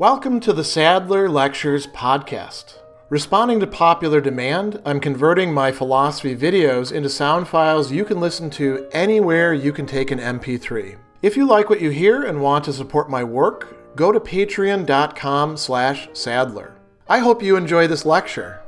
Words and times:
Welcome 0.00 0.40
to 0.40 0.54
the 0.54 0.64
Sadler 0.64 1.28
Lectures 1.28 1.86
podcast. 1.86 2.78
Responding 3.10 3.60
to 3.60 3.66
popular 3.66 4.22
demand, 4.22 4.80
I'm 4.86 4.98
converting 4.98 5.52
my 5.52 5.72
philosophy 5.72 6.34
videos 6.34 6.90
into 6.90 7.10
sound 7.10 7.48
files 7.48 7.92
you 7.92 8.06
can 8.06 8.18
listen 8.18 8.48
to 8.52 8.88
anywhere 8.92 9.52
you 9.52 9.74
can 9.74 9.84
take 9.84 10.10
an 10.10 10.18
MP3. 10.18 10.96
If 11.20 11.36
you 11.36 11.46
like 11.46 11.68
what 11.68 11.82
you 11.82 11.90
hear 11.90 12.22
and 12.22 12.40
want 12.40 12.64
to 12.64 12.72
support 12.72 13.10
my 13.10 13.22
work, 13.22 13.94
go 13.94 14.10
to 14.10 14.18
patreon.com 14.18 15.58
slash 15.58 16.08
sadler. 16.14 16.74
I 17.06 17.18
hope 17.18 17.42
you 17.42 17.56
enjoy 17.56 17.86
this 17.86 18.06
lecture. 18.06 18.62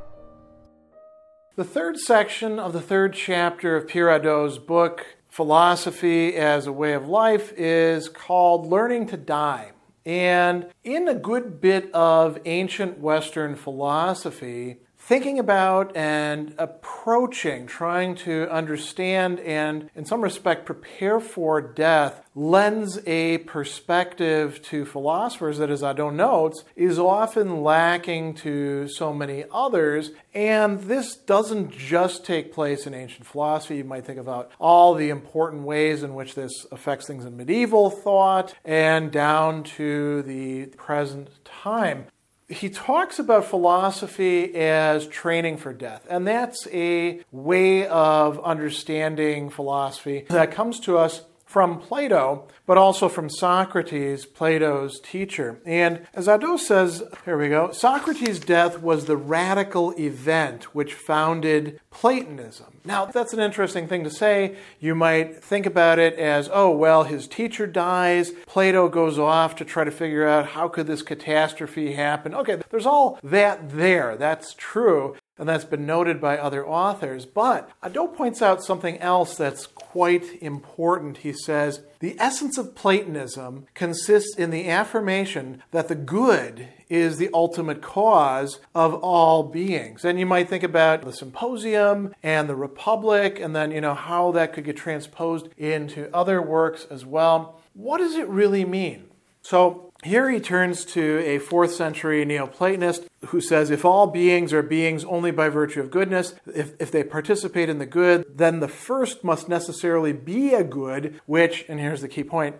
The 1.56 1.64
third 1.64 1.98
section 1.98 2.58
of 2.58 2.74
the 2.74 2.82
third 2.82 3.14
chapter 3.14 3.74
of 3.74 3.86
Hadot's 3.86 4.58
book, 4.58 5.06
Philosophy 5.30 6.36
as 6.36 6.66
a 6.66 6.72
Way 6.72 6.92
of 6.92 7.08
Life, 7.08 7.54
is 7.56 8.10
called 8.10 8.66
Learning 8.66 9.06
to 9.06 9.16
Die. 9.16 9.72
And 10.04 10.66
in 10.82 11.06
a 11.06 11.14
good 11.14 11.60
bit 11.60 11.92
of 11.94 12.38
ancient 12.44 12.98
Western 12.98 13.54
philosophy, 13.54 14.78
thinking 15.04 15.38
about 15.38 15.96
and 15.96 16.54
approaching, 16.58 17.66
trying 17.66 18.14
to 18.14 18.48
understand 18.50 19.40
and, 19.40 19.90
in 19.96 20.04
some 20.04 20.20
respect, 20.20 20.64
prepare 20.64 21.18
for 21.18 21.60
death 21.60 22.22
lends 22.34 22.98
a 23.06 23.38
perspective 23.38 24.62
to 24.62 24.86
philosophers 24.86 25.58
that, 25.58 25.70
as 25.70 25.82
Hadot 25.82 26.14
notes, 26.14 26.64
is 26.76 26.98
often 26.98 27.62
lacking 27.62 28.32
to 28.34 28.88
so 28.88 29.12
many 29.12 29.44
others. 29.52 30.12
And 30.32 30.80
this 30.82 31.16
doesn't 31.16 31.72
just 31.72 32.24
take 32.24 32.52
place 32.52 32.86
in 32.86 32.94
ancient 32.94 33.26
philosophy. 33.26 33.78
You 33.78 33.84
might 33.84 34.06
think 34.06 34.18
about 34.18 34.52
all 34.58 34.94
the 34.94 35.10
important 35.10 35.64
ways 35.64 36.02
in 36.02 36.14
which 36.14 36.34
this 36.34 36.64
affects 36.70 37.06
things 37.06 37.24
in 37.24 37.36
medieval 37.36 37.90
thought 37.90 38.54
and 38.64 39.10
down 39.10 39.64
to 39.64 40.22
the 40.22 40.66
present 40.66 41.28
time 41.44 42.06
he 42.52 42.68
talks 42.68 43.18
about 43.18 43.44
philosophy 43.46 44.54
as 44.54 45.06
training 45.06 45.56
for 45.56 45.72
death. 45.72 46.06
And 46.08 46.26
that's 46.26 46.68
a 46.72 47.22
way 47.32 47.86
of 47.86 48.42
understanding 48.44 49.50
philosophy 49.50 50.26
that 50.28 50.52
comes 50.52 50.78
to 50.80 50.98
us 50.98 51.22
from 51.52 51.78
Plato, 51.78 52.48
but 52.64 52.78
also 52.78 53.10
from 53.10 53.28
Socrates, 53.28 54.24
Plato's 54.24 54.98
teacher. 55.00 55.60
And 55.66 56.06
as 56.14 56.26
Hadot 56.26 56.58
says, 56.58 57.04
here 57.26 57.36
we 57.36 57.50
go, 57.50 57.72
Socrates' 57.72 58.40
death 58.40 58.80
was 58.80 59.04
the 59.04 59.18
radical 59.18 59.92
event 60.00 60.74
which 60.74 60.94
founded 60.94 61.78
Platonism. 61.90 62.80
Now, 62.84 63.04
that's 63.04 63.32
an 63.32 63.40
interesting 63.40 63.86
thing 63.86 64.04
to 64.04 64.10
say. 64.10 64.56
You 64.80 64.94
might 64.94 65.42
think 65.42 65.66
about 65.66 65.98
it 65.98 66.14
as, 66.14 66.50
oh, 66.52 66.70
well, 66.70 67.04
his 67.04 67.28
teacher 67.28 67.66
dies, 67.66 68.32
Plato 68.46 68.88
goes 68.88 69.18
off 69.18 69.54
to 69.56 69.64
try 69.64 69.84
to 69.84 69.90
figure 69.90 70.26
out 70.26 70.46
how 70.46 70.68
could 70.68 70.86
this 70.86 71.02
catastrophe 71.02 71.92
happen. 71.92 72.34
Okay, 72.34 72.60
there's 72.70 72.86
all 72.86 73.18
that 73.22 73.70
there. 73.70 74.16
That's 74.16 74.54
true 74.54 75.16
and 75.38 75.48
that's 75.48 75.64
been 75.64 75.86
noted 75.86 76.20
by 76.20 76.38
other 76.38 76.64
authors. 76.64 77.26
But 77.26 77.68
Hadot 77.82 78.14
points 78.14 78.42
out 78.42 78.62
something 78.62 78.98
else 78.98 79.36
that's 79.36 79.66
quite 79.66 80.40
important. 80.40 81.18
He 81.18 81.32
says, 81.32 81.80
The 82.02 82.16
essence 82.18 82.58
of 82.58 82.74
Platonism 82.74 83.66
consists 83.74 84.36
in 84.36 84.50
the 84.50 84.68
affirmation 84.68 85.62
that 85.70 85.86
the 85.86 85.94
good 85.94 86.66
is 86.88 87.16
the 87.16 87.30
ultimate 87.32 87.80
cause 87.80 88.58
of 88.74 88.92
all 88.94 89.44
beings. 89.44 90.04
And 90.04 90.18
you 90.18 90.26
might 90.26 90.48
think 90.48 90.64
about 90.64 91.02
the 91.02 91.12
Symposium 91.12 92.12
and 92.20 92.48
the 92.48 92.56
Republic, 92.56 93.38
and 93.38 93.54
then, 93.54 93.70
you 93.70 93.80
know, 93.80 93.94
how 93.94 94.32
that 94.32 94.52
could 94.52 94.64
get 94.64 94.76
transposed 94.76 95.50
into 95.56 96.12
other 96.12 96.42
works 96.42 96.88
as 96.90 97.06
well. 97.06 97.60
What 97.72 97.98
does 97.98 98.16
it 98.16 98.26
really 98.26 98.64
mean? 98.64 99.04
So, 99.40 99.91
here 100.02 100.28
he 100.30 100.40
turns 100.40 100.84
to 100.86 101.18
a 101.20 101.38
fourth 101.38 101.72
century 101.72 102.24
Neoplatonist 102.26 103.06
who 103.26 103.40
says 103.40 103.70
if 103.70 103.84
all 103.84 104.08
beings 104.08 104.52
are 104.52 104.62
beings 104.62 105.04
only 105.04 105.30
by 105.30 105.48
virtue 105.48 105.80
of 105.80 105.90
goodness, 105.90 106.34
if, 106.46 106.72
if 106.80 106.90
they 106.90 107.04
participate 107.04 107.68
in 107.68 107.78
the 107.78 107.86
good, 107.86 108.26
then 108.36 108.60
the 108.60 108.68
first 108.68 109.22
must 109.22 109.48
necessarily 109.48 110.12
be 110.12 110.54
a 110.54 110.64
good, 110.64 111.20
which, 111.26 111.64
and 111.68 111.78
here's 111.78 112.00
the 112.00 112.08
key 112.08 112.24
point, 112.24 112.56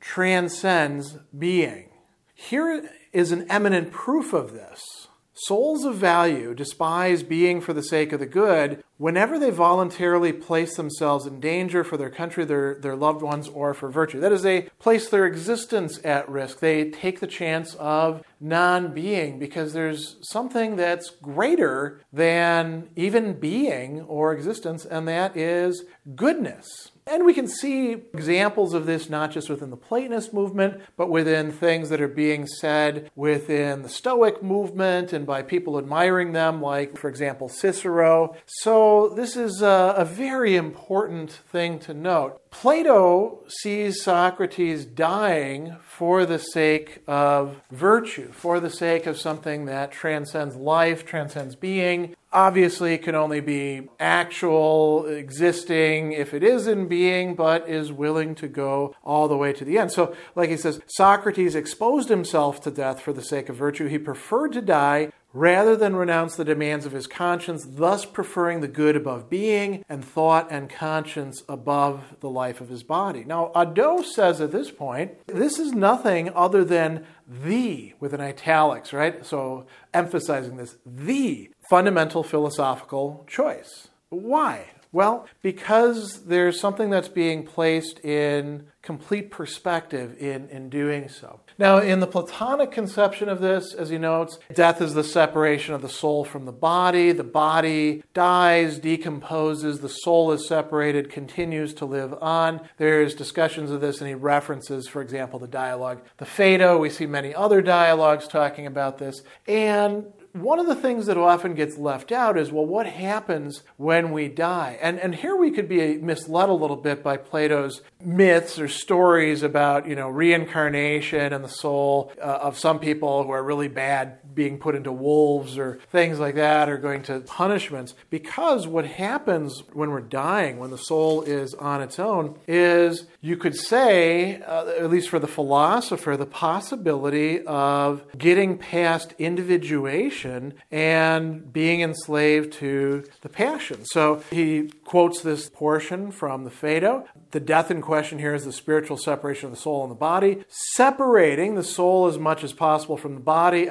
transcends 0.00 1.18
being. 1.36 1.88
Here 2.34 2.88
is 3.12 3.32
an 3.32 3.50
eminent 3.50 3.90
proof 3.90 4.32
of 4.32 4.52
this. 4.52 5.08
Souls 5.36 5.84
of 5.84 5.96
value 5.96 6.54
despise 6.54 7.24
being 7.24 7.60
for 7.60 7.72
the 7.72 7.82
sake 7.82 8.12
of 8.12 8.20
the 8.20 8.26
good 8.26 8.84
whenever 8.98 9.36
they 9.36 9.50
voluntarily 9.50 10.32
place 10.32 10.76
themselves 10.76 11.26
in 11.26 11.40
danger 11.40 11.82
for 11.82 11.96
their 11.96 12.08
country, 12.08 12.44
their, 12.44 12.76
their 12.76 12.94
loved 12.94 13.20
ones, 13.20 13.48
or 13.48 13.74
for 13.74 13.90
virtue. 13.90 14.20
That 14.20 14.30
is, 14.30 14.42
they 14.42 14.62
place 14.78 15.08
their 15.08 15.26
existence 15.26 15.98
at 16.04 16.28
risk. 16.28 16.60
They 16.60 16.90
take 16.90 17.18
the 17.18 17.26
chance 17.26 17.74
of 17.74 18.24
non 18.44 18.92
being 18.92 19.38
because 19.38 19.72
there's 19.72 20.16
something 20.20 20.76
that's 20.76 21.08
greater 21.08 22.02
than 22.12 22.90
even 22.94 23.40
being 23.40 24.02
or 24.02 24.34
existence, 24.34 24.84
and 24.84 25.08
that 25.08 25.34
is 25.34 25.84
goodness. 26.14 26.90
And 27.06 27.26
we 27.26 27.34
can 27.34 27.46
see 27.46 27.92
examples 27.92 28.72
of 28.72 28.86
this 28.86 29.10
not 29.10 29.30
just 29.30 29.50
within 29.50 29.70
the 29.70 29.76
Platonist 29.76 30.32
movement, 30.32 30.80
but 30.96 31.10
within 31.10 31.52
things 31.52 31.90
that 31.90 32.00
are 32.00 32.08
being 32.08 32.46
said 32.46 33.10
within 33.14 33.82
the 33.82 33.90
Stoic 33.90 34.42
movement 34.42 35.12
and 35.12 35.26
by 35.26 35.42
people 35.42 35.76
admiring 35.78 36.32
them, 36.32 36.62
like, 36.62 36.96
for 36.96 37.08
example, 37.08 37.48
Cicero. 37.48 38.34
So, 38.46 39.10
this 39.10 39.36
is 39.36 39.60
a, 39.60 39.94
a 39.98 40.04
very 40.06 40.56
important 40.56 41.30
thing 41.30 41.78
to 41.80 41.92
note. 41.92 42.40
Plato 42.54 43.40
sees 43.48 44.00
Socrates 44.00 44.84
dying 44.84 45.76
for 45.82 46.24
the 46.24 46.38
sake 46.38 47.02
of 47.08 47.60
virtue, 47.70 48.30
for 48.30 48.60
the 48.60 48.70
sake 48.70 49.06
of 49.06 49.18
something 49.18 49.64
that 49.66 49.90
transcends 49.90 50.54
life, 50.54 51.04
transcends 51.04 51.56
being. 51.56 52.14
Obviously, 52.34 52.94
it 52.94 53.04
can 53.04 53.14
only 53.14 53.38
be 53.38 53.88
actual, 54.00 55.06
existing, 55.06 56.10
if 56.10 56.34
it 56.34 56.42
is 56.42 56.66
in 56.66 56.88
being, 56.88 57.36
but 57.36 57.68
is 57.68 57.92
willing 57.92 58.34
to 58.34 58.48
go 58.48 58.92
all 59.04 59.28
the 59.28 59.36
way 59.36 59.52
to 59.52 59.64
the 59.64 59.78
end. 59.78 59.92
So, 59.92 60.16
like 60.34 60.50
he 60.50 60.56
says, 60.56 60.80
Socrates 60.88 61.54
exposed 61.54 62.08
himself 62.08 62.60
to 62.62 62.72
death 62.72 63.00
for 63.00 63.12
the 63.12 63.22
sake 63.22 63.48
of 63.48 63.54
virtue. 63.54 63.86
He 63.86 63.98
preferred 63.98 64.52
to 64.54 64.60
die 64.60 65.12
rather 65.34 65.76
than 65.76 65.96
renounce 65.96 66.36
the 66.36 66.44
demands 66.44 66.86
of 66.86 66.92
his 66.92 67.08
conscience, 67.08 67.66
thus 67.68 68.06
preferring 68.06 68.60
the 68.60 68.68
good 68.68 68.94
above 68.96 69.28
being 69.28 69.84
and 69.88 70.04
thought 70.04 70.46
and 70.50 70.70
conscience 70.70 71.42
above 71.48 72.14
the 72.20 72.30
life 72.30 72.60
of 72.60 72.68
his 72.68 72.84
body. 72.84 73.24
Now, 73.24 73.50
Hadot 73.54 74.04
says 74.04 74.40
at 74.40 74.52
this 74.52 74.70
point, 74.70 75.26
this 75.26 75.58
is 75.58 75.72
nothing 75.72 76.30
other 76.34 76.64
than 76.64 77.04
the, 77.26 77.94
with 77.98 78.14
an 78.14 78.20
italics, 78.20 78.92
right? 78.92 79.26
So 79.26 79.66
emphasizing 79.92 80.56
this, 80.56 80.76
the 80.86 81.50
fundamental 81.68 82.22
philosophical 82.22 83.24
choice. 83.26 83.88
Why? 84.10 84.66
Well, 84.92 85.26
because 85.42 86.24
there's 86.26 86.60
something 86.60 86.90
that's 86.90 87.08
being 87.08 87.44
placed 87.44 87.98
in 88.04 88.68
complete 88.84 89.30
perspective 89.30 90.14
in, 90.20 90.46
in 90.50 90.68
doing 90.68 91.08
so. 91.08 91.40
Now, 91.58 91.78
in 91.78 92.00
the 92.00 92.06
Platonic 92.06 92.70
conception 92.70 93.30
of 93.30 93.40
this, 93.40 93.72
as 93.72 93.88
he 93.88 93.96
notes, 93.96 94.38
death 94.52 94.82
is 94.82 94.92
the 94.92 95.02
separation 95.02 95.74
of 95.74 95.80
the 95.80 95.88
soul 95.88 96.22
from 96.22 96.44
the 96.44 96.52
body. 96.52 97.10
The 97.12 97.24
body 97.24 98.02
dies, 98.12 98.78
decomposes, 98.78 99.80
the 99.80 99.88
soul 99.88 100.32
is 100.32 100.46
separated, 100.46 101.10
continues 101.10 101.72
to 101.74 101.86
live 101.86 102.14
on. 102.20 102.60
There's 102.76 103.14
discussions 103.14 103.70
of 103.70 103.80
this, 103.80 104.00
and 104.00 104.08
he 104.08 104.14
references, 104.14 104.86
for 104.86 105.00
example, 105.00 105.38
the 105.38 105.48
dialogue, 105.48 106.02
the 106.18 106.26
Phaedo. 106.26 106.78
We 106.78 106.90
see 106.90 107.06
many 107.06 107.34
other 107.34 107.62
dialogues 107.62 108.28
talking 108.28 108.66
about 108.66 108.98
this. 108.98 109.22
And 109.48 110.12
one 110.34 110.58
of 110.58 110.66
the 110.66 110.74
things 110.74 111.06
that 111.06 111.16
often 111.16 111.54
gets 111.54 111.78
left 111.78 112.10
out 112.10 112.36
is 112.36 112.50
well, 112.50 112.66
what 112.66 112.86
happens 112.86 113.62
when 113.76 114.10
we 114.10 114.26
die? 114.26 114.76
And, 114.82 114.98
and 114.98 115.14
here 115.14 115.36
we 115.36 115.52
could 115.52 115.68
be 115.68 115.96
misled 115.98 116.48
a 116.48 116.52
little 116.52 116.76
bit 116.76 117.04
by 117.04 117.16
Plato's 117.16 117.82
myths 118.04 118.58
or 118.58 118.66
stories 118.76 119.42
about 119.42 119.88
you 119.88 119.96
know 119.96 120.08
reincarnation 120.08 121.32
and 121.32 121.44
the 121.44 121.48
soul 121.48 122.12
uh, 122.18 122.24
of 122.24 122.58
some 122.58 122.78
people 122.78 123.24
who 123.24 123.30
are 123.30 123.42
really 123.42 123.68
bad 123.68 124.18
being 124.34 124.58
put 124.58 124.74
into 124.74 124.92
wolves 124.92 125.58
or 125.58 125.78
things 125.90 126.18
like 126.18 126.34
that 126.34 126.68
or 126.68 126.76
going 126.76 127.02
to 127.04 127.20
punishments. 127.20 127.94
Because 128.10 128.66
what 128.66 128.86
happens 128.86 129.62
when 129.72 129.90
we're 129.90 130.00
dying, 130.00 130.58
when 130.58 130.70
the 130.70 130.78
soul 130.78 131.22
is 131.22 131.54
on 131.54 131.82
its 131.82 131.98
own, 131.98 132.38
is 132.46 133.06
you 133.20 133.36
could 133.36 133.56
say, 133.56 134.40
uh, 134.42 134.66
at 134.78 134.90
least 134.90 135.08
for 135.08 135.18
the 135.18 135.26
philosopher, 135.26 136.16
the 136.16 136.26
possibility 136.26 137.44
of 137.46 138.04
getting 138.16 138.58
past 138.58 139.14
individuation 139.18 140.54
and 140.70 141.52
being 141.52 141.80
enslaved 141.80 142.52
to 142.54 143.04
the 143.22 143.28
passion. 143.28 143.84
So 143.84 144.22
he 144.30 144.70
quotes 144.84 145.22
this 145.22 145.48
portion 145.48 146.10
from 146.10 146.44
the 146.44 146.50
Phaedo. 146.50 147.06
The 147.30 147.40
death 147.40 147.70
in 147.70 147.82
question 147.82 148.18
here 148.18 148.34
is 148.34 148.44
the 148.44 148.52
spiritual 148.52 148.96
separation 148.96 149.46
of 149.46 149.54
the 149.54 149.60
soul 149.60 149.82
and 149.82 149.90
the 149.90 149.96
body, 149.96 150.44
separating 150.48 151.54
the 151.54 151.64
soul 151.64 152.06
as 152.06 152.18
much 152.18 152.44
as 152.44 152.52
possible 152.52 152.96
from 152.96 153.14
the 153.14 153.20
body, 153.20 153.66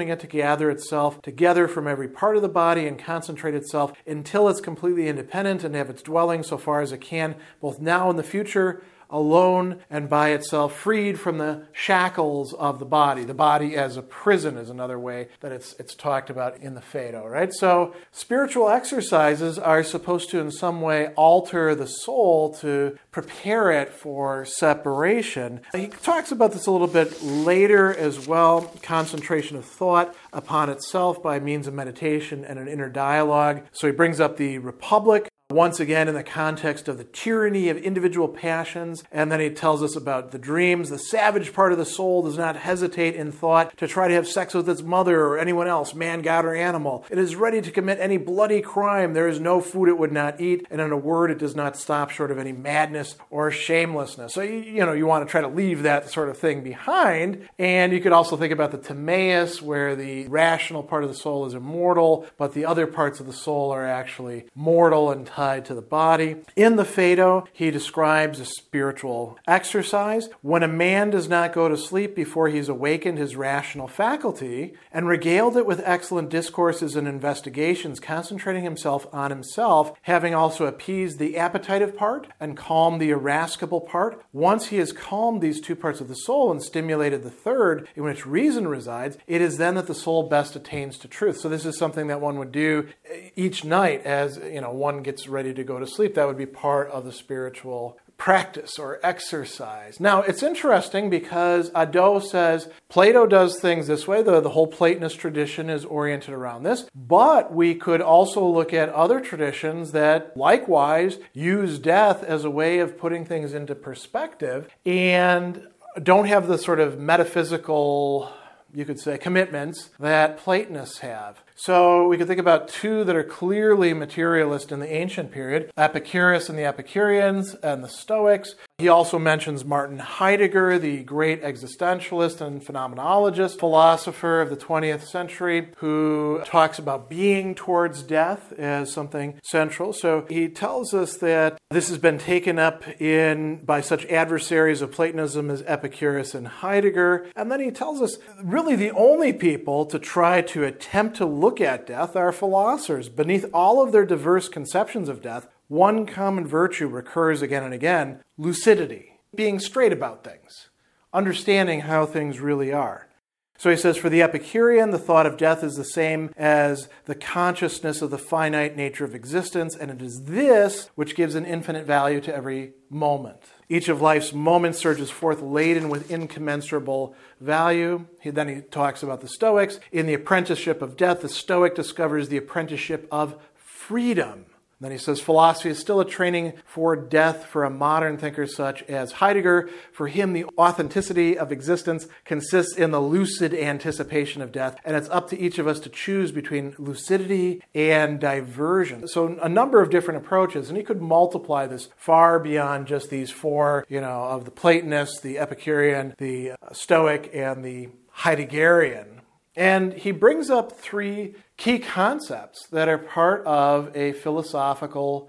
accustoming 0.00 0.12
it 0.12 0.20
to 0.20 0.26
gather 0.26 0.70
itself 0.70 1.20
together 1.20 1.68
from 1.68 1.86
every 1.86 2.08
part 2.08 2.36
of 2.36 2.42
the 2.42 2.48
body 2.48 2.86
and 2.86 2.98
concentrate 2.98 3.54
itself 3.54 3.92
until 4.06 4.48
it's 4.48 4.60
completely 4.60 5.08
independent 5.08 5.62
and 5.62 5.74
have 5.74 5.90
its 5.90 6.02
dwelling 6.02 6.42
so 6.42 6.56
far 6.56 6.80
as 6.80 6.90
it 6.92 7.02
can, 7.02 7.36
both 7.60 7.80
now 7.80 8.08
and 8.08 8.18
the 8.18 8.22
future 8.22 8.82
alone 9.10 9.80
and 9.90 10.08
by 10.08 10.30
itself, 10.30 10.74
freed 10.74 11.18
from 11.18 11.38
the 11.38 11.66
shackles 11.72 12.52
of 12.54 12.78
the 12.78 12.84
body. 12.84 13.24
The 13.24 13.34
body 13.34 13.76
as 13.76 13.96
a 13.96 14.02
prison 14.02 14.56
is 14.56 14.70
another 14.70 14.98
way 14.98 15.28
that 15.40 15.52
it's, 15.52 15.74
it's 15.78 15.94
talked 15.94 16.30
about 16.30 16.58
in 16.58 16.74
the 16.74 16.80
Phaedo, 16.80 17.26
right? 17.26 17.52
So 17.52 17.94
spiritual 18.12 18.68
exercises 18.68 19.58
are 19.58 19.82
supposed 19.82 20.30
to 20.30 20.40
in 20.40 20.50
some 20.50 20.80
way 20.80 21.08
alter 21.16 21.74
the 21.74 21.86
soul 21.86 22.54
to 22.54 22.98
prepare 23.10 23.70
it 23.70 23.92
for 23.92 24.44
separation. 24.44 25.60
He 25.74 25.88
talks 25.88 26.32
about 26.32 26.52
this 26.52 26.66
a 26.66 26.70
little 26.70 26.86
bit 26.86 27.22
later 27.22 27.94
as 27.94 28.26
well 28.26 28.62
concentration 28.82 29.56
of 29.56 29.64
thought 29.64 30.14
upon 30.32 30.70
itself 30.70 31.22
by 31.22 31.40
means 31.40 31.66
of 31.66 31.74
meditation 31.74 32.44
and 32.44 32.58
an 32.58 32.68
inner 32.68 32.88
dialogue. 32.88 33.62
So 33.72 33.86
he 33.86 33.92
brings 33.92 34.20
up 34.20 34.36
the 34.36 34.58
Republic 34.58 35.29
once 35.50 35.80
again 35.80 36.08
in 36.08 36.14
the 36.14 36.22
context 36.22 36.88
of 36.88 36.98
the 36.98 37.04
tyranny 37.04 37.68
of 37.68 37.76
individual 37.76 38.28
passions. 38.28 39.02
And 39.10 39.30
then 39.30 39.40
he 39.40 39.50
tells 39.50 39.82
us 39.82 39.96
about 39.96 40.30
the 40.30 40.38
dreams. 40.38 40.90
The 40.90 40.98
savage 40.98 41.52
part 41.52 41.72
of 41.72 41.78
the 41.78 41.84
soul 41.84 42.22
does 42.22 42.38
not 42.38 42.56
hesitate 42.56 43.14
in 43.14 43.32
thought 43.32 43.76
to 43.78 43.88
try 43.88 44.08
to 44.08 44.14
have 44.14 44.28
sex 44.28 44.54
with 44.54 44.68
its 44.68 44.82
mother 44.82 45.20
or 45.20 45.38
anyone 45.38 45.68
else, 45.68 45.94
man, 45.94 46.22
god, 46.22 46.44
or 46.44 46.54
animal. 46.54 47.04
It 47.10 47.18
is 47.18 47.36
ready 47.36 47.60
to 47.60 47.70
commit 47.70 47.98
any 48.00 48.16
bloody 48.16 48.60
crime. 48.60 49.14
There 49.14 49.28
is 49.28 49.40
no 49.40 49.60
food 49.60 49.88
it 49.88 49.98
would 49.98 50.12
not 50.12 50.40
eat. 50.40 50.66
And 50.70 50.80
in 50.80 50.92
a 50.92 50.96
word, 50.96 51.30
it 51.30 51.38
does 51.38 51.56
not 51.56 51.76
stop 51.76 52.10
short 52.10 52.30
of 52.30 52.38
any 52.38 52.52
madness 52.52 53.16
or 53.30 53.50
shamelessness. 53.50 54.34
So, 54.34 54.42
you, 54.42 54.58
you 54.58 54.86
know, 54.86 54.92
you 54.92 55.06
want 55.06 55.26
to 55.26 55.30
try 55.30 55.40
to 55.40 55.48
leave 55.48 55.82
that 55.82 56.10
sort 56.10 56.28
of 56.28 56.38
thing 56.38 56.62
behind. 56.62 57.48
And 57.58 57.92
you 57.92 58.00
could 58.00 58.12
also 58.12 58.36
think 58.36 58.52
about 58.52 58.70
the 58.70 58.78
Timaeus, 58.78 59.62
where 59.62 59.96
the 59.96 60.26
rational 60.28 60.82
part 60.82 61.04
of 61.04 61.10
the 61.10 61.16
soul 61.16 61.46
is 61.46 61.54
immortal, 61.54 62.26
but 62.36 62.54
the 62.54 62.64
other 62.64 62.86
parts 62.86 63.20
of 63.20 63.26
the 63.26 63.32
soul 63.32 63.70
are 63.70 63.86
actually 63.86 64.46
mortal 64.54 65.10
and 65.10 65.26
tied 65.40 65.64
to 65.64 65.74
the 65.74 65.80
body. 65.80 66.36
In 66.54 66.76
the 66.76 66.84
Phaedo, 66.84 67.46
he 67.54 67.70
describes 67.70 68.40
a 68.40 68.44
spiritual 68.44 69.38
exercise. 69.48 70.28
When 70.42 70.62
a 70.62 70.68
man 70.68 71.08
does 71.08 71.30
not 71.30 71.54
go 71.54 71.66
to 71.66 71.78
sleep 71.78 72.14
before 72.14 72.48
he's 72.48 72.68
awakened 72.68 73.16
his 73.16 73.36
rational 73.36 73.88
faculty 73.88 74.74
and 74.92 75.08
regaled 75.08 75.56
it 75.56 75.64
with 75.64 75.80
excellent 75.86 76.28
discourses 76.28 76.94
and 76.94 77.08
investigations, 77.08 78.00
concentrating 78.00 78.64
himself 78.64 79.06
on 79.14 79.30
himself, 79.30 79.94
having 80.02 80.34
also 80.34 80.66
appeased 80.66 81.18
the 81.18 81.38
appetitive 81.38 81.96
part 81.96 82.26
and 82.38 82.54
calmed 82.54 83.00
the 83.00 83.08
irascible 83.08 83.80
part. 83.80 84.22
Once 84.34 84.66
he 84.66 84.76
has 84.76 84.92
calmed 84.92 85.40
these 85.40 85.62
two 85.62 85.74
parts 85.74 86.02
of 86.02 86.08
the 86.08 86.14
soul 86.14 86.50
and 86.50 86.62
stimulated 86.62 87.22
the 87.22 87.30
third, 87.30 87.88
in 87.96 88.02
which 88.02 88.26
reason 88.26 88.68
resides, 88.68 89.16
it 89.26 89.40
is 89.40 89.56
then 89.56 89.76
that 89.76 89.86
the 89.86 89.94
soul 89.94 90.28
best 90.28 90.54
attains 90.54 90.98
to 90.98 91.08
truth. 91.08 91.38
So 91.40 91.48
this 91.48 91.64
is 91.64 91.78
something 91.78 92.08
that 92.08 92.20
one 92.20 92.38
would 92.38 92.52
do 92.52 92.88
each 93.36 93.64
night 93.64 94.02
as 94.04 94.36
you 94.36 94.60
know 94.60 94.72
one 94.72 95.02
gets 95.02 95.29
ready 95.30 95.54
to 95.54 95.64
go 95.64 95.78
to 95.78 95.86
sleep. 95.86 96.14
That 96.14 96.26
would 96.26 96.38
be 96.38 96.46
part 96.46 96.90
of 96.90 97.04
the 97.04 97.12
spiritual 97.12 97.98
practice 98.20 98.78
or 98.78 99.00
exercise. 99.02 99.98
Now, 99.98 100.20
it's 100.20 100.42
interesting 100.42 101.08
because 101.08 101.70
Hadot 101.70 102.22
says 102.22 102.68
Plato 102.90 103.26
does 103.26 103.58
things 103.58 103.86
this 103.86 104.06
way, 104.06 104.22
the, 104.22 104.40
the 104.42 104.50
whole 104.50 104.66
Platonist 104.66 105.18
tradition 105.18 105.70
is 105.70 105.86
oriented 105.86 106.34
around 106.34 106.64
this, 106.64 106.84
but 106.94 107.50
we 107.50 107.74
could 107.74 108.02
also 108.02 108.46
look 108.46 108.74
at 108.74 108.90
other 108.90 109.20
traditions 109.20 109.92
that 109.92 110.36
likewise 110.36 111.18
use 111.32 111.78
death 111.78 112.22
as 112.22 112.44
a 112.44 112.50
way 112.50 112.78
of 112.80 112.98
putting 112.98 113.24
things 113.24 113.54
into 113.54 113.74
perspective 113.74 114.68
and 114.84 115.66
don't 116.02 116.26
have 116.26 116.46
the 116.46 116.58
sort 116.58 116.78
of 116.78 117.00
metaphysical 117.00 118.30
you 118.74 118.84
could 118.84 119.00
say, 119.00 119.18
commitments 119.18 119.90
that 119.98 120.38
Platonists 120.38 120.98
have. 120.98 121.42
So 121.62 122.08
we 122.08 122.16
could 122.16 122.26
think 122.26 122.40
about 122.40 122.68
two 122.68 123.04
that 123.04 123.14
are 123.14 123.22
clearly 123.22 123.92
materialist 123.92 124.72
in 124.72 124.80
the 124.80 124.90
ancient 124.90 125.30
period 125.30 125.70
Epicurus 125.76 126.48
and 126.48 126.58
the 126.58 126.64
Epicureans, 126.64 127.54
and 127.56 127.84
the 127.84 127.88
Stoics. 127.88 128.54
He 128.80 128.88
also 128.88 129.18
mentions 129.18 129.62
Martin 129.62 129.98
Heidegger, 129.98 130.78
the 130.78 131.02
great 131.02 131.42
existentialist 131.42 132.40
and 132.40 132.64
phenomenologist, 132.64 133.58
philosopher 133.58 134.40
of 134.40 134.48
the 134.48 134.56
20th 134.56 135.02
century, 135.02 135.68
who 135.76 136.40
talks 136.46 136.78
about 136.78 137.10
being 137.10 137.54
towards 137.54 138.02
death 138.02 138.54
as 138.54 138.90
something 138.90 139.38
central. 139.42 139.92
So 139.92 140.24
he 140.30 140.48
tells 140.48 140.94
us 140.94 141.18
that 141.18 141.58
this 141.68 141.90
has 141.90 141.98
been 141.98 142.16
taken 142.16 142.58
up 142.58 142.82
in 142.98 143.62
by 143.66 143.82
such 143.82 144.06
adversaries 144.06 144.80
of 144.80 144.92
Platonism 144.92 145.50
as 145.50 145.62
Epicurus 145.66 146.34
and 146.34 146.48
Heidegger. 146.48 147.26
And 147.36 147.52
then 147.52 147.60
he 147.60 147.70
tells 147.70 148.00
us 148.00 148.16
really 148.42 148.76
the 148.76 148.92
only 148.92 149.34
people 149.34 149.84
to 149.84 149.98
try 149.98 150.40
to 150.40 150.64
attempt 150.64 151.18
to 151.18 151.26
look 151.26 151.60
at 151.60 151.86
death 151.86 152.16
are 152.16 152.32
philosophers. 152.32 153.10
Beneath 153.10 153.44
all 153.52 153.82
of 153.82 153.92
their 153.92 154.06
diverse 154.06 154.48
conceptions 154.48 155.10
of 155.10 155.20
death, 155.20 155.48
one 155.70 156.04
common 156.04 156.44
virtue 156.44 156.88
recurs 156.88 157.42
again 157.42 157.62
and 157.62 157.72
again 157.72 158.20
lucidity, 158.36 159.20
being 159.36 159.60
straight 159.60 159.92
about 159.92 160.24
things, 160.24 160.68
understanding 161.12 161.82
how 161.82 162.04
things 162.04 162.40
really 162.40 162.72
are. 162.72 163.08
So 163.56 163.70
he 163.70 163.76
says, 163.76 163.96
for 163.96 164.08
the 164.08 164.20
Epicurean, 164.20 164.90
the 164.90 164.98
thought 164.98 165.26
of 165.26 165.36
death 165.36 165.62
is 165.62 165.76
the 165.76 165.84
same 165.84 166.32
as 166.36 166.88
the 167.04 167.14
consciousness 167.14 168.02
of 168.02 168.10
the 168.10 168.18
finite 168.18 168.74
nature 168.74 169.04
of 169.04 169.14
existence, 169.14 169.76
and 169.76 169.92
it 169.92 170.02
is 170.02 170.24
this 170.24 170.90
which 170.96 171.14
gives 171.14 171.36
an 171.36 171.46
infinite 171.46 171.86
value 171.86 172.20
to 172.22 172.34
every 172.34 172.72
moment. 172.88 173.38
Each 173.68 173.88
of 173.88 174.00
life's 174.00 174.32
moments 174.32 174.78
surges 174.78 175.10
forth 175.10 175.40
laden 175.40 175.88
with 175.88 176.10
incommensurable 176.10 177.14
value. 177.40 178.06
He, 178.20 178.30
then 178.30 178.48
he 178.48 178.62
talks 178.62 179.04
about 179.04 179.20
the 179.20 179.28
Stoics. 179.28 179.78
In 179.92 180.06
the 180.06 180.14
apprenticeship 180.14 180.82
of 180.82 180.96
death, 180.96 181.20
the 181.20 181.28
Stoic 181.28 181.76
discovers 181.76 182.28
the 182.28 182.38
apprenticeship 182.38 183.06
of 183.12 183.40
freedom. 183.54 184.46
Then 184.80 184.92
he 184.92 184.98
says 184.98 185.20
philosophy 185.20 185.68
is 185.68 185.78
still 185.78 186.00
a 186.00 186.06
training 186.06 186.54
for 186.64 186.96
death 186.96 187.44
for 187.44 187.64
a 187.64 187.70
modern 187.70 188.16
thinker 188.16 188.46
such 188.46 188.82
as 188.84 189.12
Heidegger. 189.12 189.68
For 189.92 190.08
him, 190.08 190.32
the 190.32 190.46
authenticity 190.58 191.38
of 191.38 191.52
existence 191.52 192.08
consists 192.24 192.76
in 192.76 192.90
the 192.90 193.00
lucid 193.00 193.52
anticipation 193.52 194.40
of 194.40 194.52
death, 194.52 194.78
and 194.84 194.96
it's 194.96 195.10
up 195.10 195.28
to 195.30 195.38
each 195.38 195.58
of 195.58 195.66
us 195.66 195.80
to 195.80 195.90
choose 195.90 196.32
between 196.32 196.74
lucidity 196.78 197.62
and 197.74 198.18
diversion. 198.18 199.06
So, 199.06 199.38
a 199.42 199.48
number 199.48 199.82
of 199.82 199.90
different 199.90 200.24
approaches, 200.24 200.68
and 200.68 200.78
he 200.78 200.84
could 200.84 201.02
multiply 201.02 201.66
this 201.66 201.88
far 201.96 202.38
beyond 202.38 202.86
just 202.86 203.10
these 203.10 203.30
four, 203.30 203.84
you 203.88 204.00
know, 204.00 204.24
of 204.24 204.46
the 204.46 204.50
Platonist, 204.50 205.22
the 205.22 205.38
Epicurean, 205.38 206.14
the 206.16 206.52
uh, 206.52 206.56
Stoic, 206.72 207.30
and 207.34 207.62
the 207.62 207.88
Heideggerian. 208.20 209.20
And 209.56 209.92
he 209.92 210.12
brings 210.12 210.48
up 210.48 210.72
three 210.72 211.34
key 211.60 211.78
concepts 211.78 212.66
that 212.68 212.88
are 212.88 212.96
part 212.96 213.44
of 213.44 213.94
a 213.94 214.12
philosophical 214.12 215.28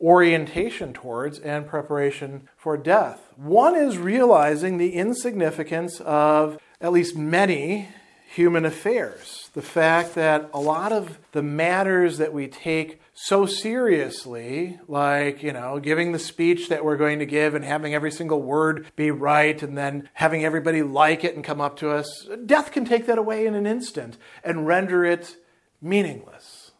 orientation 0.00 0.92
towards 0.92 1.40
and 1.40 1.66
preparation 1.66 2.48
for 2.56 2.76
death. 2.76 3.20
One 3.36 3.74
is 3.74 3.98
realizing 3.98 4.78
the 4.78 4.94
insignificance 4.94 6.00
of 6.00 6.56
at 6.80 6.92
least 6.92 7.16
many 7.16 7.88
human 8.30 8.64
affairs. 8.64 9.50
The 9.54 9.62
fact 9.62 10.14
that 10.14 10.48
a 10.54 10.60
lot 10.60 10.92
of 10.92 11.18
the 11.32 11.42
matters 11.42 12.18
that 12.18 12.32
we 12.32 12.46
take 12.46 13.00
so 13.12 13.44
seriously, 13.44 14.78
like, 14.86 15.42
you 15.42 15.52
know, 15.52 15.80
giving 15.80 16.12
the 16.12 16.18
speech 16.20 16.68
that 16.68 16.84
we're 16.84 16.96
going 16.96 17.18
to 17.18 17.26
give 17.26 17.56
and 17.56 17.64
having 17.64 17.92
every 17.92 18.12
single 18.12 18.40
word 18.40 18.86
be 18.94 19.10
right 19.10 19.60
and 19.60 19.76
then 19.76 20.08
having 20.14 20.44
everybody 20.44 20.82
like 20.82 21.24
it 21.24 21.34
and 21.34 21.44
come 21.44 21.60
up 21.60 21.76
to 21.78 21.90
us, 21.90 22.28
death 22.46 22.70
can 22.70 22.84
take 22.84 23.06
that 23.06 23.18
away 23.18 23.46
in 23.46 23.56
an 23.56 23.66
instant 23.66 24.16
and 24.44 24.66
render 24.68 25.04
it 25.04 25.36
meaningless. 25.82 26.72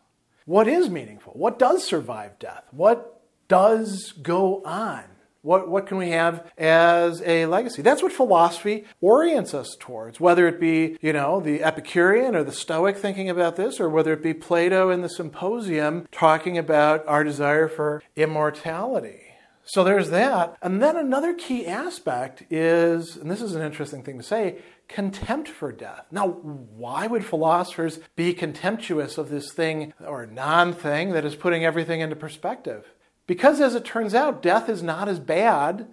What 0.47 0.68
is 0.68 0.88
meaningful? 0.88 1.32
What 1.35 1.59
does 1.59 1.85
survive 1.85 2.38
death? 2.38 2.64
What 2.71 3.21
does 3.49 4.12
go 4.23 4.62
on? 4.64 5.04
What, 5.42 5.68
what 5.68 5.88
can 5.88 5.97
we 5.97 6.11
have 6.11 6.52
as 6.56 7.21
a 7.23 7.47
legacy? 7.47 7.82
That's 7.82 8.02
what 8.02 8.12
philosophy 8.12 8.85
orients 9.00 9.54
us 9.54 9.76
towards, 9.78 10.21
whether 10.21 10.47
it 10.47 10.61
be, 10.61 10.97
you 11.00 11.12
know, 11.12 11.40
the 11.40 11.64
Epicurean 11.64 12.37
or 12.37 12.44
the 12.44 12.52
Stoic 12.52 12.97
thinking 12.97 13.28
about 13.28 13.56
this, 13.56 13.80
or 13.80 13.88
whether 13.88 14.12
it 14.12 14.23
be 14.23 14.35
Plato 14.35 14.90
in 14.90 15.02
the 15.02 15.09
Symposium 15.09 16.06
talking 16.12 16.56
about 16.56 17.04
our 17.09 17.25
desire 17.25 17.66
for 17.66 18.04
immortality. 18.14 19.21
So 19.64 19.82
there's 19.82 20.11
that. 20.11 20.56
And 20.62 20.80
then 20.80 20.97
another 20.97 21.35
key 21.35 21.66
aspect 21.66 22.44
is, 22.50 23.16
and 23.16 23.30
this 23.30 23.42
is 23.42 23.54
an 23.54 23.62
interesting 23.62 24.02
thing 24.02 24.18
to 24.18 24.25
say, 24.25 24.59
contempt 24.92 25.49
for 25.49 25.72
death. 25.72 26.06
Now, 26.11 26.28
why 26.28 27.06
would 27.06 27.25
philosophers 27.25 27.99
be 28.14 28.34
contemptuous 28.34 29.18
of 29.18 29.30
this 29.30 29.52
thing 29.52 29.94
or 30.04 30.26
non 30.26 30.72
thing 30.72 31.12
that 31.12 31.25
is 31.25 31.34
putting 31.34 31.64
everything 31.64 32.00
into 32.00 32.14
perspective? 32.14 32.87
Because 33.26 33.61
as 33.61 33.75
it 33.75 33.84
turns 33.84 34.14
out, 34.14 34.42
death 34.42 34.68
is 34.68 34.82
not 34.82 35.08
as 35.08 35.18
bad 35.18 35.88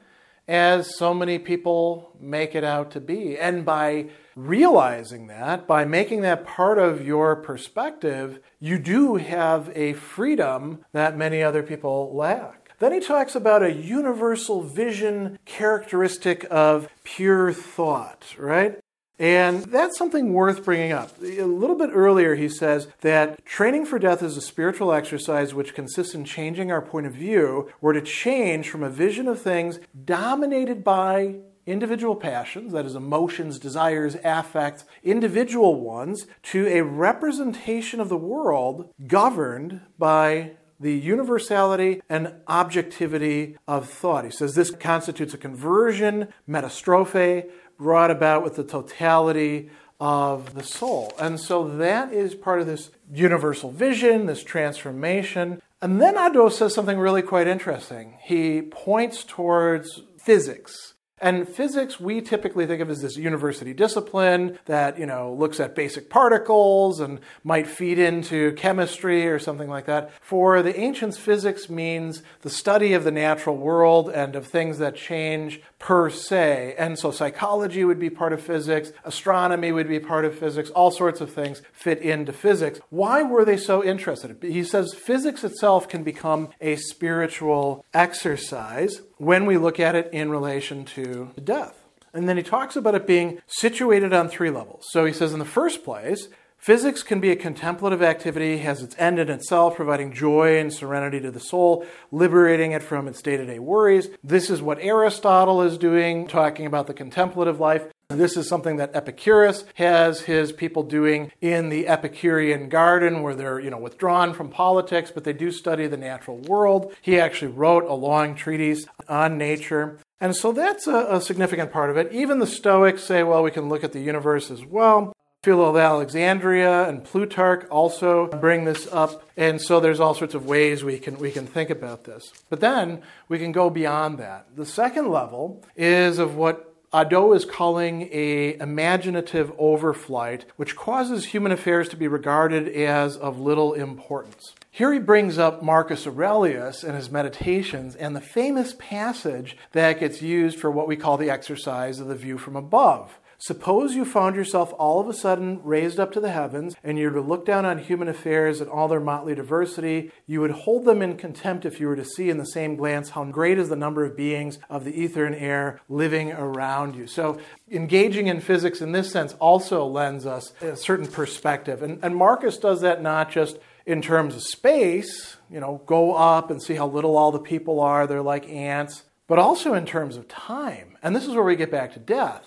as 0.48 0.98
so 0.98 1.14
many 1.14 1.38
people 1.40 2.12
make 2.20 2.56
it 2.56 2.64
out 2.64 2.92
to 2.92 3.00
be. 3.00 3.38
And 3.38 3.64
by 3.64 4.10
realizing 4.36 5.28
that, 5.28 5.68
by 5.68 5.86
making 5.86 6.22
that 6.22 6.46
part 6.46 6.80
of 6.80 7.06
your 7.06 7.36
perspective, 7.36 8.40
you 8.60 8.80
do 8.80 9.16
have 9.16 9.72
a 9.76 9.94
freedom 9.94 10.84
that 10.92 11.18
many 11.18 11.44
other 11.44 11.62
people 11.62 12.16
lack. 12.16 12.60
Then 12.80 12.94
he 12.94 13.00
talks 13.00 13.36
about 13.36 13.62
a 13.62 13.74
universal 13.74 14.62
vision 14.62 15.38
characteristic 15.46 16.48
of 16.50 16.90
pure 17.04 17.54
thought, 17.54 18.36
right? 18.38 18.80
And 19.20 19.66
that's 19.66 19.98
something 19.98 20.34
worth 20.34 20.64
bringing 20.64 20.94
up. 20.94 21.22
A 21.22 21.44
little 21.44 21.76
bit 21.76 21.90
earlier, 21.92 22.36
he 22.36 22.48
says 22.48 22.88
that 23.02 23.46
training 23.46 23.86
for 23.86 24.00
death 24.00 24.24
is 24.24 24.38
a 24.38 24.42
spiritual 24.42 24.94
exercise 24.94 25.54
which 25.54 25.76
consists 25.76 26.16
in 26.16 26.24
changing 26.24 26.72
our 26.72 26.82
point 26.82 27.06
of 27.06 27.14
view, 27.14 27.70
or 27.82 27.92
to 27.92 28.02
change 28.02 28.70
from 28.70 28.82
a 28.82 28.90
vision 28.90 29.28
of 29.28 29.42
things 29.42 29.80
dominated 30.06 30.86
by 30.86 31.36
individual 31.66 32.16
passions, 32.16 32.72
that 32.72 32.86
is, 32.86 32.96
emotions, 32.96 33.60
desires, 33.60 34.16
affects, 34.24 34.86
individual 35.04 35.80
ones, 35.80 36.26
to 36.42 36.68
a 36.68 36.82
representation 36.82 38.00
of 38.00 38.10
the 38.10 38.18
world 38.18 38.92
governed 39.06 39.82
by 40.00 40.52
the 40.80 40.94
universality 40.94 42.02
and 42.10 42.34
objectivity 42.48 43.58
of 43.68 43.90
thought. 43.90 44.26
He 44.26 44.32
says 44.32 44.56
this 44.56 44.72
constitutes 44.72 45.34
a 45.34 45.38
conversion, 45.38 46.30
metastrophe, 46.48 47.44
brought 47.78 48.12
about 48.12 48.44
with 48.44 48.56
the 48.56 48.64
totality 48.64 49.70
of 50.00 50.54
the 50.54 50.64
soul. 50.64 51.14
And 51.20 51.40
so 51.40 51.68
that 51.78 52.14
is 52.14 52.36
part 52.36 52.62
of 52.62 52.68
this 52.68 52.92
universal 53.12 53.72
vision, 53.72 54.26
this 54.26 54.44
transformation. 54.44 55.62
And 55.82 56.02
then 56.02 56.16
Hadot 56.16 56.54
says 56.54 56.74
something 56.74 56.98
really 56.98 57.22
quite 57.22 57.48
interesting. 57.48 58.18
He 58.22 58.62
points 58.62 59.24
towards 59.24 60.02
physics 60.18 60.94
and 61.22 61.48
physics, 61.48 62.00
we 62.00 62.22
typically 62.22 62.66
think 62.66 62.82
of 62.82 62.90
as 62.90 63.02
this 63.02 63.18
university 63.18 63.74
discipline 63.74 64.58
that, 64.66 64.98
you 64.98 65.06
know, 65.06 65.34
looks 65.34 65.60
at 65.60 65.76
basic 65.76 66.10
particles 66.10 67.00
and 67.00 67.20
might 67.44 67.68
feed 67.68 68.00
into 68.00 68.54
chemistry 68.54 69.28
or 69.28 69.40
something 69.40 69.70
like 69.70 69.86
that. 69.86 70.12
For 70.22 70.62
the 70.62 70.78
ancients, 70.80 71.18
physics 71.18 71.70
means 71.70 72.24
the 72.42 72.50
study 72.50 72.94
of 72.94 73.04
the 73.04 73.12
natural 73.12 73.58
world 73.58 74.10
and 74.10 74.36
of 74.36 74.48
things 74.48 74.78
that 74.80 74.96
change 74.96 75.62
per 75.80 76.10
se. 76.10 76.76
And 76.78 77.00
so 77.00 77.12
psychology 77.12 77.84
would 77.84 78.00
be 78.00 78.10
part 78.10 78.34
of 78.34 78.42
physics, 78.42 78.92
astronomy 79.04 79.72
would 79.72 79.88
be 79.88 80.00
part 80.00 80.26
of 80.26 80.38
physics, 80.38 80.70
all 80.72 80.92
sorts 80.92 81.22
of 81.22 81.32
things 81.32 81.62
fit 81.72 82.00
into 82.00 82.34
physics. 82.34 82.80
Why 82.90 83.24
were 83.24 83.46
they 83.46 83.58
so 83.58 83.84
interested? 83.84 84.38
He 84.42 84.64
says 84.64 84.94
physics 84.94 85.44
itself 85.44 85.88
can 85.88 86.04
become 86.04 86.50
a 86.62 86.76
spiritual 86.76 87.86
exercise 87.94 89.02
when 89.20 89.46
we 89.46 89.58
look 89.58 89.80
at 89.80 89.96
it 89.96 90.10
in 90.12 90.32
relation 90.32 90.84
to 90.86 91.30
death. 91.44 91.76
And 92.12 92.28
then 92.28 92.38
he 92.38 92.44
talks 92.44 92.76
about 92.76 92.96
it 92.96 93.06
being 93.06 93.40
situated 93.46 94.12
on 94.12 94.28
three 94.28 94.50
levels. 94.50 94.88
So 94.90 95.06
he 95.06 95.14
says, 95.14 95.32
in 95.32 95.40
the 95.40 95.46
first 95.46 95.84
place, 95.84 96.28
Physics 96.60 97.04
can 97.04 97.22
be 97.22 97.32
a 97.32 97.38
contemplative 97.38 98.02
activity, 98.02 98.58
has 98.58 98.84
its 98.84 98.94
end 99.00 99.18
in 99.18 99.30
itself, 99.30 99.78
providing 99.78 100.12
joy 100.12 100.60
and 100.60 100.74
serenity 100.74 101.22
to 101.22 101.32
the 101.32 101.40
soul, 101.40 101.86
liberating 102.12 102.74
it 102.74 102.84
from 102.84 103.08
its 103.08 103.22
day 103.22 103.38
to 103.38 103.46
day 103.46 103.60
worries. 103.60 104.10
This 104.26 104.50
is 104.50 104.62
what 104.62 104.78
Aristotle 104.82 105.62
is 105.62 105.78
doing, 105.78 106.28
talking 106.28 106.66
about 106.66 106.88
the 106.88 106.94
contemplative 106.94 107.62
life. 107.62 107.86
This 108.10 108.36
is 108.38 108.48
something 108.48 108.78
that 108.78 108.96
Epicurus 108.96 109.66
has 109.76 110.22
his 110.22 110.52
people 110.52 110.82
doing 110.82 111.32
in 111.42 111.70
the 111.70 111.88
Epicurean 111.88 112.68
garden 112.68 113.22
where 113.22 113.36
they're, 113.36 113.60
you 113.60 113.70
know, 113.70 113.78
withdrawn 113.78 114.34
from 114.34 114.50
politics, 114.50 115.12
but 115.12 115.26
they 115.26 115.34
do 115.34 115.52
study 115.52 115.86
the 115.86 115.96
natural 115.96 116.38
world. 116.38 116.92
He 117.04 117.20
actually 117.20 117.52
wrote 117.52 117.84
a 117.84 117.94
long 117.94 118.34
treatise 118.34 118.88
on 119.08 119.38
nature. 119.38 120.00
And 120.20 120.36
so 120.36 120.52
that's 120.52 120.88
a, 120.88 121.06
a 121.08 121.22
significant 121.22 121.72
part 121.72 121.92
of 121.92 121.98
it. 121.98 122.12
Even 122.12 122.40
the 122.40 122.48
Stoics 122.48 123.04
say, 123.04 123.22
well, 123.22 123.44
we 123.44 123.52
can 123.52 123.70
look 123.70 123.84
at 123.84 123.94
the 123.94 124.02
universe 124.02 124.50
as 124.50 124.66
well. 124.66 125.14
Philo 125.44 125.70
of 125.70 125.78
Alexandria 125.78 126.90
and 126.90 127.06
Plutarch 127.06 127.66
also 127.70 128.28
bring 128.28 128.66
this 128.66 128.92
up, 128.92 129.24
and 129.38 129.62
so 129.62 129.80
there's 129.80 130.02
all 130.02 130.14
sorts 130.14 130.34
of 130.34 130.46
ways 130.46 130.84
we 130.84 131.00
can 131.00 131.18
we 131.18 131.32
can 131.32 131.48
think 131.48 131.70
about 131.70 132.04
this. 132.04 132.34
But 132.50 132.60
then 132.60 133.02
we 133.30 133.40
can 133.40 133.54
go 133.54 133.70
beyond 133.70 134.18
that. 134.18 134.54
The 134.58 134.66
second 134.66 135.10
level 135.10 135.64
is 135.78 136.20
of 136.20 136.36
what 136.36 136.69
Hadot 136.92 137.36
is 137.36 137.46
calling 137.46 138.10
a 138.12 138.58
imaginative 138.60 139.56
overflight, 139.58 140.46
which 140.56 140.76
causes 140.76 141.26
human 141.26 141.52
affairs 141.52 141.88
to 141.90 141.96
be 141.96 142.08
regarded 142.08 142.68
as 142.68 143.16
of 143.16 143.40
little 143.40 143.74
importance. 143.74 144.56
Here 144.72 144.92
he 144.92 144.98
brings 144.98 145.38
up 145.38 145.62
Marcus 145.62 146.08
Aurelius 146.08 146.84
and 146.84 146.96
his 146.96 147.12
meditations 147.12 147.96
and 147.96 148.16
the 148.16 148.22
famous 148.22 148.76
passage 148.80 149.56
that 149.74 150.00
gets 150.00 150.24
used 150.24 150.58
for 150.60 150.72
what 150.72 150.88
we 150.88 150.96
call 150.96 151.18
the 151.18 151.30
exercise 151.30 152.00
of 152.00 152.08
the 152.08 152.16
view 152.16 152.40
from 152.40 152.56
above. 152.56 153.20
Suppose 153.42 153.96
you 153.96 154.04
found 154.04 154.36
yourself 154.36 154.74
all 154.78 155.00
of 155.00 155.08
a 155.08 155.14
sudden 155.14 155.62
raised 155.64 155.98
up 155.98 156.12
to 156.12 156.20
the 156.20 156.32
heavens 156.32 156.76
and 156.84 157.00
you 157.00 157.06
were 157.06 157.22
to 157.22 157.26
look 157.26 157.46
down 157.46 157.66
on 157.66 157.78
human 157.78 158.10
affairs 158.10 158.60
and 158.60 158.70
all 158.70 158.90
their 158.90 159.00
motley 159.00 159.34
diversity. 159.34 160.12
You 160.28 160.42
would 160.42 160.52
hold 160.52 160.84
them 160.84 161.02
in 161.02 161.16
contempt 161.16 161.66
if 161.66 161.80
you 161.80 161.88
were 161.88 161.96
to 161.96 162.04
see 162.04 162.30
in 162.30 162.38
the 162.38 162.46
same 162.46 162.76
glance 162.76 163.12
how 163.12 163.24
great 163.24 163.58
is 163.58 163.70
the 163.70 163.78
number 163.78 164.04
of 164.04 164.18
beings 164.18 164.60
of 164.70 164.84
the 164.84 164.94
ether 164.94 165.26
and 165.26 165.34
air 165.34 165.80
living 165.88 166.34
around 166.34 166.96
you. 166.96 167.08
So, 167.08 167.40
engaging 167.72 168.28
in 168.28 168.42
physics 168.42 168.82
in 168.82 168.92
this 168.92 169.10
sense 169.10 169.34
also 169.40 169.86
lends 169.86 170.26
us 170.26 170.52
a 170.62 170.76
certain 170.76 171.08
perspective. 171.08 171.82
And, 171.82 172.04
and 172.04 172.18
Marcus 172.18 172.58
does 172.58 172.82
that 172.82 173.02
not 173.02 173.32
just 173.32 173.58
in 173.86 174.02
terms 174.02 174.36
of 174.36 174.44
space, 174.44 175.38
you 175.50 175.62
know, 175.62 175.82
go 175.86 176.14
up 176.14 176.52
and 176.52 176.62
see 176.62 176.76
how 176.76 176.88
little 176.88 177.16
all 177.16 177.32
the 177.32 177.40
people 177.40 177.80
are, 177.80 178.06
they're 178.06 178.22
like 178.22 178.50
ants, 178.50 179.06
but 179.28 179.40
also 179.40 179.74
in 179.74 179.86
terms 179.86 180.18
of 180.18 180.28
time. 180.28 180.98
And 181.02 181.16
this 181.16 181.26
is 181.26 181.34
where 181.34 181.44
we 181.44 181.56
get 181.56 181.72
back 181.72 181.94
to 181.94 182.00
death. 182.00 182.46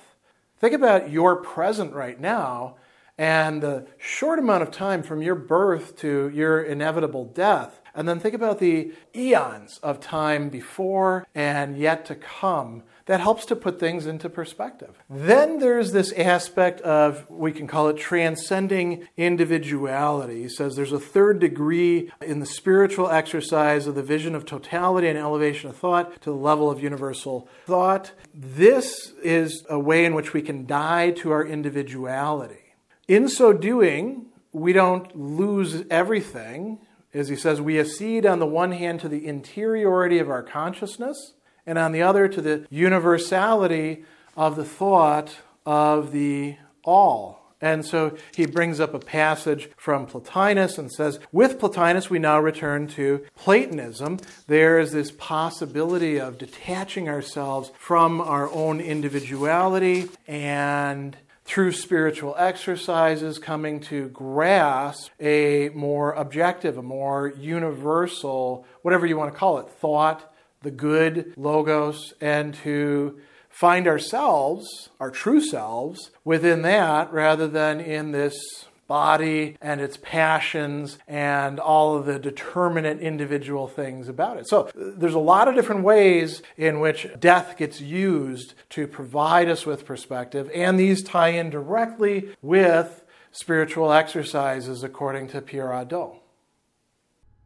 Think 0.63 0.75
about 0.75 1.11
your 1.11 1.43
present 1.43 1.93
right 1.93 2.21
now 2.21 2.77
and 3.19 3.61
the 3.61 3.89
short 3.99 4.39
amount 4.39 4.63
of 4.63 4.71
time 4.71 5.03
from 5.03 5.21
your 5.21 5.35
birth 5.35 5.97
to 5.97 6.31
your 6.33 6.63
inevitable 6.63 7.25
death. 7.25 7.81
And 7.97 8.09
then 8.09 8.21
think 8.21 8.33
about 8.33 8.61
the 8.61 8.93
eons 9.13 9.81
of 9.83 9.99
time 9.99 10.51
before 10.51 11.27
and 11.35 11.77
yet 11.77 12.05
to 12.05 12.15
come 12.15 12.85
that 13.13 13.21
helps 13.21 13.45
to 13.45 13.55
put 13.55 13.79
things 13.79 14.07
into 14.07 14.27
perspective. 14.31 14.97
Then 15.11 15.59
there's 15.59 15.93
this 15.93 16.13
aspect 16.13 16.81
of, 16.81 17.29
we 17.29 17.53
can 17.53 17.67
call 17.67 17.89
it 17.89 17.99
transcending 17.99 19.07
individuality. 19.19 20.45
He 20.45 20.49
says 20.49 20.77
there's 20.77 20.95
a 20.95 20.99
third 20.99 21.39
degree 21.39 22.11
in 22.23 22.41
the 22.41 22.47
spiritual 22.47 23.11
exercise 23.11 23.87
of 23.87 23.97
the 23.97 24.03
vision 24.03 24.35
of 24.35 24.47
totality 24.47 25.09
and 25.09 25.19
elevation 25.19 25.69
of 25.69 25.77
thought 25.77 26.23
to 26.23 26.31
the 26.31 26.37
level 26.37 26.71
of 26.71 26.83
universal 26.83 27.51
thought. 27.67 28.13
This 28.33 29.13
is 29.23 29.67
a 29.69 29.79
way 29.79 30.07
in 30.07 30.15
which 30.15 30.33
we 30.33 30.41
can 30.41 30.65
die 30.65 31.11
to 31.11 31.33
our 31.33 31.45
individuality. 31.45 32.73
In 33.09 33.29
so 33.29 33.53
doing, 33.53 34.25
we 34.53 34.73
don't 34.73 35.15
lose 35.15 35.85
everything. 35.91 36.79
As 37.13 37.29
he 37.29 37.37
says, 37.37 37.61
we 37.61 37.79
accede 37.79 38.25
on 38.25 38.39
the 38.39 38.47
one 38.47 38.73
hand 38.73 39.01
to 39.01 39.09
the 39.11 39.27
interiority 39.27 40.19
of 40.19 40.31
our 40.31 40.43
consciousness 40.43 41.35
and 41.67 41.79
on 41.79 41.93
the 41.93 42.03
other 42.03 42.29
to 42.29 42.41
the 42.41 42.67
universality 42.71 44.05
of 44.37 44.57
the 44.57 44.65
thought 44.65 45.37
of 45.65 46.13
the 46.13 46.57
all. 46.85 47.43
And 47.61 47.87
so 47.87 48.17
he 48.35 48.47
brings 48.47 48.81
up 48.81 48.93
a 48.93 48.99
passage 48.99 49.71
from 49.77 50.07
Plotinus 50.07 50.79
and 50.79 50.91
says, 50.91 51.21
with 51.31 51.61
Plotinus, 51.61 52.11
we 52.11 52.19
now 52.19 52.41
return 52.41 52.89
to 52.89 53.25
Platonism. 53.37 54.19
There 54.49 54.81
is 54.81 54.91
this 54.91 55.13
possibility 55.13 56.19
of 56.19 56.39
detaching 56.39 57.09
ourselves 57.09 57.71
from 57.79 58.21
our 58.21 58.51
own 58.51 58.81
individuality 58.81 60.09
and 60.27 61.17
through 61.45 61.73
spiritual 61.73 62.35
exercises 62.37 63.39
coming 63.39 63.79
to 63.81 64.09
grasp 64.09 65.11
a 65.21 65.69
more 65.71 66.13
objective, 66.15 66.79
a 66.79 66.83
more 66.83 67.33
universal, 67.39 68.67
whatever 68.83 69.07
you 69.07 69.17
want 69.17 69.33
to 69.33 69.39
call 69.39 69.59
it, 69.59 69.69
thought 69.69 70.32
the 70.63 70.71
good 70.71 71.35
logos 71.37 72.15
and 72.21 72.55
to 72.55 73.21
find 73.49 73.87
ourselves, 73.87 74.91
our 74.99 75.11
true 75.11 75.41
selves, 75.41 76.11
within 76.25 76.63
that 76.63 77.13
rather 77.13 77.47
than 77.47 77.81
in 77.81 78.13
this 78.13 78.67
body 78.89 79.57
and 79.63 79.81
its 79.81 79.97
passions 80.03 80.99
and 81.09 81.59
all 81.59 81.97
of 81.97 82.05
the 82.05 82.19
determinate 82.19 83.01
individual 83.01 83.67
things 83.67 84.09
about 84.09 84.37
it. 84.37 84.47
So 84.47 84.71
there's 84.75 85.15
a 85.15 85.19
lot 85.19 85.49
of 85.49 85.55
different 85.55 85.83
ways 85.83 86.43
in 86.59 86.81
which 86.81 87.07
death 87.19 87.57
gets 87.57 87.81
used 87.81 88.55
to 88.71 88.87
provide 88.87 89.49
us 89.49 89.65
with 89.65 89.87
perspective, 89.87 90.51
and 90.55 90.79
these 90.79 91.03
tie 91.03 91.29
in 91.29 91.49
directly 91.49 92.35
with 92.43 93.03
spiritual 93.31 93.93
exercises 93.93 94.83
according 94.83 95.29
to 95.29 95.41
Pierre 95.41 95.69
Hadot. 95.69 96.17